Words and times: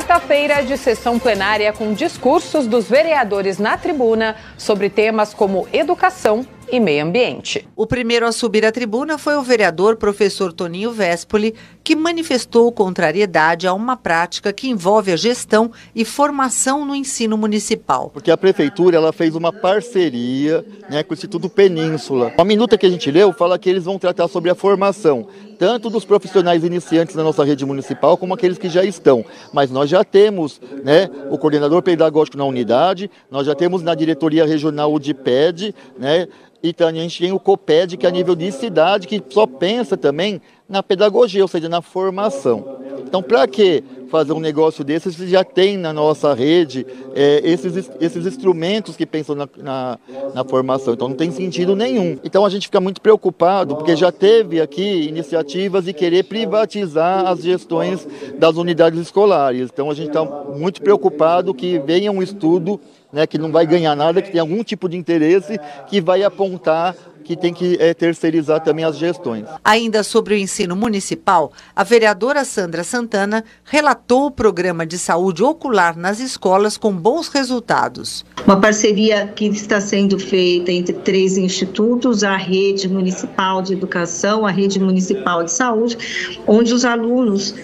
Quarta-feira 0.00 0.62
de 0.62 0.78
sessão 0.78 1.18
plenária 1.18 1.74
com 1.74 1.92
discursos 1.92 2.66
dos 2.66 2.88
vereadores 2.88 3.58
na 3.58 3.76
tribuna 3.76 4.34
sobre 4.56 4.88
temas 4.88 5.34
como 5.34 5.68
educação 5.74 6.46
e 6.72 6.80
meio 6.80 7.04
ambiente. 7.04 7.68
O 7.76 7.86
primeiro 7.86 8.26
a 8.26 8.32
subir 8.32 8.64
à 8.64 8.72
tribuna 8.72 9.18
foi 9.18 9.36
o 9.36 9.42
vereador 9.42 9.96
professor 9.96 10.54
Toninho 10.54 10.90
Vespoli, 10.90 11.54
que 11.84 11.94
manifestou 11.94 12.72
contrariedade 12.72 13.66
a 13.66 13.74
uma 13.74 13.94
prática 13.96 14.52
que 14.52 14.70
envolve 14.70 15.12
a 15.12 15.16
gestão 15.16 15.70
e 15.94 16.02
formação 16.04 16.86
no 16.86 16.94
ensino 16.94 17.36
municipal. 17.36 18.10
Porque 18.10 18.30
a 18.30 18.36
prefeitura 18.38 18.96
ela 18.96 19.12
fez 19.12 19.34
uma 19.34 19.52
parceria 19.52 20.64
né, 20.88 21.02
com 21.02 21.12
o 21.12 21.14
Instituto 21.14 21.48
Península. 21.50 22.32
A 22.38 22.44
minuta 22.44 22.78
que 22.78 22.86
a 22.86 22.90
gente 22.90 23.10
leu 23.10 23.34
fala 23.34 23.58
que 23.58 23.68
eles 23.68 23.84
vão 23.84 23.98
tratar 23.98 24.28
sobre 24.28 24.48
a 24.50 24.54
formação 24.54 25.26
tanto 25.58 25.90
dos 25.90 26.06
profissionais 26.06 26.64
iniciantes 26.64 27.14
da 27.14 27.22
nossa 27.22 27.44
rede 27.44 27.66
municipal 27.66 28.16
como 28.16 28.32
aqueles 28.32 28.56
que 28.56 28.70
já 28.70 28.82
estão. 28.82 29.22
Mas 29.52 29.70
nós 29.70 29.89
já 29.90 30.04
temos 30.04 30.60
né, 30.82 31.10
o 31.30 31.36
coordenador 31.36 31.82
pedagógico 31.82 32.38
na 32.38 32.44
unidade, 32.44 33.10
nós 33.30 33.46
já 33.46 33.54
temos 33.54 33.82
na 33.82 33.94
diretoria 33.94 34.46
regional 34.46 34.92
o 34.92 34.98
DIPED, 34.98 35.74
né, 35.98 36.28
e 36.62 36.72
também 36.72 37.00
a 37.00 37.02
gente 37.02 37.18
tem 37.18 37.32
o 37.32 37.40
COPED, 37.40 37.96
que 37.96 38.06
é 38.06 38.08
a 38.08 38.12
nível 38.12 38.34
de 38.34 38.52
cidade, 38.52 39.08
que 39.08 39.22
só 39.30 39.46
pensa 39.46 39.96
também 39.96 40.40
na 40.68 40.82
pedagogia, 40.82 41.42
ou 41.42 41.48
seja, 41.48 41.68
na 41.68 41.80
formação. 41.80 42.78
Então, 42.98 43.22
para 43.22 43.46
que 43.48 43.82
fazer 44.10 44.32
um 44.32 44.40
negócio 44.40 44.82
desses 44.82 45.14
se 45.14 45.28
já 45.28 45.44
tem 45.44 45.76
na 45.76 45.92
nossa 45.92 46.34
rede 46.34 46.86
é, 47.14 47.40
esses, 47.44 47.90
esses 48.00 48.26
instrumentos 48.26 48.96
que 48.96 49.06
pensam 49.06 49.34
na, 49.34 49.48
na, 49.56 49.98
na, 50.34 50.44
formação? 50.44 50.94
Então, 50.94 51.08
não 51.08 51.16
tem 51.16 51.30
sentido 51.30 51.76
nenhum. 51.76 52.18
Então, 52.24 52.44
a 52.44 52.50
gente 52.50 52.66
fica 52.66 52.80
muito 52.80 53.00
preocupado, 53.00 53.76
porque 53.76 53.94
já 53.94 54.10
teve 54.10 54.60
aqui 54.60 55.06
iniciativas 55.08 55.84
de 55.84 55.92
querer 55.92 56.24
privatizar 56.24 57.26
as 57.26 57.42
gestões 57.42 58.06
das 58.38 58.56
unidades 58.56 58.98
escolares. 59.00 59.70
Então, 59.72 59.90
a 59.90 59.94
gente 59.94 60.08
está 60.08 60.24
muito 60.24 60.82
preocupado 60.82 61.54
que 61.54 61.78
venha 61.78 62.10
um 62.10 62.22
estudo 62.22 62.80
né, 63.12 63.26
que 63.26 63.38
não 63.38 63.50
vai 63.50 63.66
ganhar 63.66 63.94
nada, 63.94 64.22
que 64.22 64.30
tem 64.30 64.40
algum 64.40 64.62
tipo 64.62 64.88
de 64.88 64.96
interesse 64.96 65.58
que 65.88 66.00
vai 66.00 66.22
apontar 66.22 66.94
que 67.30 67.36
tem 67.36 67.52
que 67.52 67.76
é, 67.78 67.94
terceirizar 67.94 68.60
também 68.60 68.84
as 68.84 68.96
gestões. 68.96 69.44
Ainda 69.64 70.02
sobre 70.02 70.34
o 70.34 70.36
ensino 70.36 70.74
municipal, 70.74 71.52
a 71.76 71.84
vereadora 71.84 72.44
Sandra 72.44 72.82
Santana 72.82 73.44
relatou 73.62 74.26
o 74.26 74.30
programa 74.30 74.84
de 74.84 74.98
saúde 74.98 75.44
ocular 75.44 75.96
nas 75.96 76.18
escolas 76.18 76.76
com 76.76 76.92
bons 76.92 77.28
resultados. 77.28 78.24
Uma 78.44 78.60
parceria 78.60 79.28
que 79.28 79.46
está 79.46 79.80
sendo 79.80 80.18
feita 80.18 80.72
entre 80.72 80.94
três 80.94 81.36
institutos, 81.36 82.24
a 82.24 82.36
rede 82.36 82.88
municipal 82.88 83.62
de 83.62 83.74
educação, 83.74 84.44
a 84.44 84.50
rede 84.50 84.80
municipal 84.80 85.44
de 85.44 85.52
saúde, 85.52 86.38
onde 86.46 86.72
os 86.72 86.84
alunos 86.84 87.54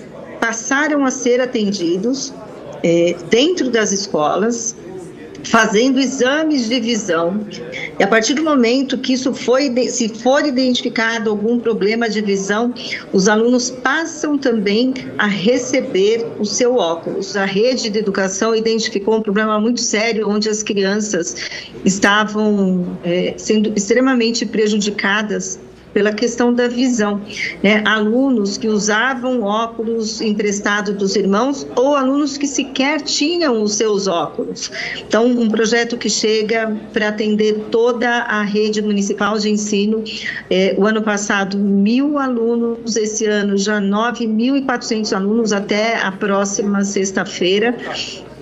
passaram 0.40 1.04
a 1.04 1.10
ser 1.10 1.40
atendidos 1.40 2.32
é, 2.82 3.16
dentro 3.28 3.70
das 3.70 3.90
escolas 3.90 4.76
fazendo 5.46 5.98
exames 5.98 6.68
de 6.68 6.80
visão. 6.80 7.46
E 7.98 8.02
a 8.02 8.06
partir 8.06 8.34
do 8.34 8.42
momento 8.42 8.98
que 8.98 9.12
isso 9.12 9.32
foi, 9.32 9.72
se 9.88 10.08
for 10.08 10.44
identificado 10.44 11.30
algum 11.30 11.58
problema 11.58 12.08
de 12.08 12.20
visão, 12.20 12.74
os 13.12 13.28
alunos 13.28 13.70
passam 13.70 14.36
também 14.36 14.94
a 15.18 15.26
receber 15.26 16.26
o 16.38 16.44
seu 16.44 16.76
óculos. 16.76 17.36
A 17.36 17.44
rede 17.44 17.90
de 17.90 17.98
educação 17.98 18.54
identificou 18.54 19.16
um 19.16 19.22
problema 19.22 19.60
muito 19.60 19.80
sério, 19.80 20.28
onde 20.28 20.48
as 20.48 20.62
crianças 20.62 21.36
estavam 21.84 22.98
é, 23.04 23.34
sendo 23.36 23.72
extremamente 23.76 24.44
prejudicadas 24.44 25.58
pela 25.96 26.12
questão 26.12 26.52
da 26.52 26.68
visão. 26.68 27.22
Né? 27.62 27.82
Alunos 27.86 28.58
que 28.58 28.68
usavam 28.68 29.40
óculos 29.40 30.20
emprestados 30.20 30.94
dos 30.94 31.16
irmãos 31.16 31.66
ou 31.74 31.96
alunos 31.96 32.36
que 32.36 32.46
sequer 32.46 33.00
tinham 33.00 33.62
os 33.62 33.76
seus 33.76 34.06
óculos. 34.06 34.70
Então, 34.98 35.24
um 35.24 35.48
projeto 35.48 35.96
que 35.96 36.10
chega 36.10 36.76
para 36.92 37.08
atender 37.08 37.68
toda 37.70 38.10
a 38.10 38.42
rede 38.42 38.82
municipal 38.82 39.38
de 39.38 39.48
ensino. 39.48 40.04
É, 40.50 40.74
o 40.76 40.86
ano 40.86 41.00
passado, 41.00 41.56
mil 41.56 42.18
alunos, 42.18 42.94
esse 42.94 43.24
ano 43.24 43.56
já 43.56 43.80
9.400 43.80 45.16
alunos 45.16 45.50
até 45.50 45.96
a 45.96 46.12
próxima 46.12 46.84
sexta-feira. 46.84 47.74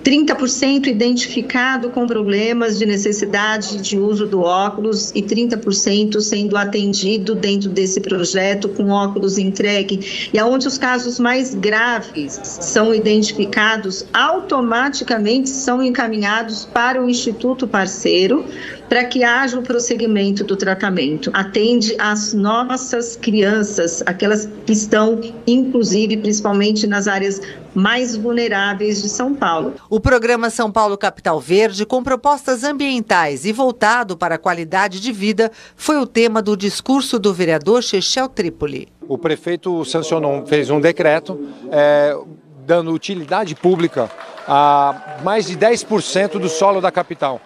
30% 0.05 0.85
identificado 0.85 1.89
com 1.89 2.05
problemas 2.05 2.77
de 2.77 2.85
necessidade 2.85 3.81
de 3.81 3.97
uso 3.97 4.27
do 4.27 4.39
óculos 4.41 5.09
e 5.15 5.23
30% 5.23 6.21
sendo 6.21 6.55
atendido 6.55 7.33
dentro 7.33 7.71
desse 7.71 7.99
projeto 7.99 8.69
com 8.69 8.89
óculos 8.89 9.39
entregue. 9.39 10.29
E 10.31 10.37
aonde 10.37 10.67
os 10.67 10.77
casos 10.77 11.19
mais 11.19 11.55
graves 11.55 12.39
são 12.43 12.93
identificados, 12.93 14.05
automaticamente 14.13 15.49
são 15.49 15.81
encaminhados 15.81 16.65
para 16.65 17.03
o 17.03 17.09
instituto 17.09 17.67
parceiro 17.67 18.45
para 18.87 19.05
que 19.05 19.23
haja 19.23 19.57
o 19.57 19.63
prosseguimento 19.63 20.43
do 20.43 20.55
tratamento. 20.55 21.31
Atende 21.33 21.95
às 21.97 22.31
nossas 22.31 23.15
crianças, 23.15 24.03
aquelas 24.05 24.47
que 24.67 24.73
estão, 24.73 25.19
inclusive, 25.47 26.17
principalmente 26.17 26.85
nas 26.85 27.07
áreas 27.07 27.41
mais 27.75 28.15
vulneráveis 28.15 29.01
de 29.01 29.09
São 29.09 29.35
Paulo. 29.35 29.73
O 29.89 29.99
programa 29.99 30.49
São 30.49 30.71
Paulo 30.71 30.97
Capital 30.97 31.39
Verde, 31.39 31.85
com 31.85 32.01
propostas 32.01 32.63
ambientais 32.63 33.45
e 33.45 33.51
voltado 33.51 34.17
para 34.17 34.35
a 34.35 34.39
qualidade 34.39 34.99
de 34.99 35.11
vida, 35.11 35.51
foi 35.75 35.97
o 35.97 36.07
tema 36.07 36.41
do 36.41 36.55
discurso 36.55 37.19
do 37.19 37.33
vereador 37.33 37.83
Chechel 37.83 38.29
Trípoli. 38.29 38.87
O 39.07 39.17
prefeito 39.17 39.83
sancionou, 39.85 40.45
fez 40.47 40.69
um 40.69 40.79
decreto 40.79 41.39
é, 41.71 42.17
dando 42.65 42.91
utilidade 42.91 43.53
pública 43.53 44.09
a 44.47 45.17
mais 45.23 45.47
de 45.47 45.57
10% 45.57 46.39
do 46.39 46.49
solo 46.49 46.79
da 46.79 46.91
capital. 46.91 47.41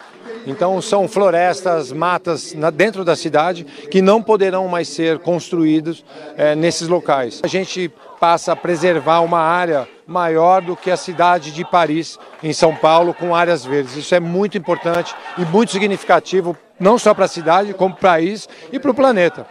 Então 0.46 0.82
são 0.82 1.08
florestas, 1.08 1.92
matas 1.92 2.56
dentro 2.74 3.04
da 3.04 3.16
cidade 3.16 3.64
que 3.64 4.02
não 4.02 4.22
poderão 4.22 4.68
mais 4.68 4.88
ser 4.88 5.20
construídos 5.20 6.04
é, 6.38 6.56
nesses 6.56 6.88
locais. 6.88 7.42
A 7.44 7.48
gente 7.48 7.92
passa 8.20 8.52
a 8.52 8.56
preservar 8.56 9.22
uma 9.22 9.40
área 9.40 9.88
maior 10.06 10.62
do 10.62 10.76
que 10.76 10.92
a 10.92 10.98
cidade 10.98 11.52
de 11.52 11.64
Paris, 11.64 12.20
em 12.44 12.52
São 12.52 12.76
Paulo, 12.76 13.14
com 13.14 13.36
áreas 13.36 13.64
verdes. 13.64 13.96
Isso 13.96 14.14
é 14.14 14.20
muito 14.20 14.58
importante 14.58 15.16
e 15.38 15.46
muito 15.46 15.72
significativo, 15.72 16.58
não 16.80 16.98
só 16.98 17.14
para 17.14 17.26
a 17.26 17.30
cidade, 17.30 17.74
como 17.74 17.96
para 17.96 18.10
o 18.10 18.12
país 18.12 18.50
e 18.72 18.80
para 18.80 18.92
o 18.92 18.94
planeta. 18.94 19.46